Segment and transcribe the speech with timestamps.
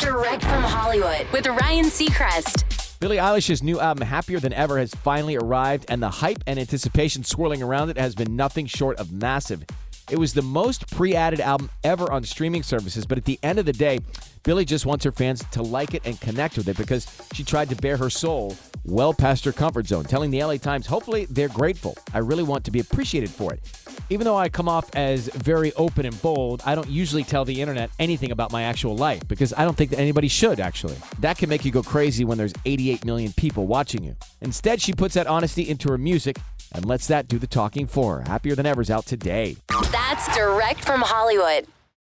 [0.00, 2.98] Direct from Hollywood with Ryan Seacrest.
[2.98, 7.22] Billie Eilish's new album, Happier Than Ever, has finally arrived, and the hype and anticipation
[7.22, 9.62] swirling around it has been nothing short of massive.
[10.10, 13.60] It was the most pre added album ever on streaming services, but at the end
[13.60, 14.00] of the day,
[14.42, 17.68] Billie just wants her fans to like it and connect with it because she tried
[17.68, 21.48] to bare her soul well past her comfort zone, telling the LA Times, hopefully they're
[21.48, 21.96] grateful.
[22.12, 23.60] I really want to be appreciated for it.
[24.10, 27.60] Even though I come off as very open and bold, I don't usually tell the
[27.60, 30.96] internet anything about my actual life because I don't think that anybody should, actually.
[31.20, 34.16] That can make you go crazy when there's 88 million people watching you.
[34.40, 36.38] Instead, she puts that honesty into her music
[36.72, 38.24] and lets that do the talking for her.
[38.28, 39.56] Happier Than Ever's out today.
[39.92, 41.66] That's direct from Hollywood.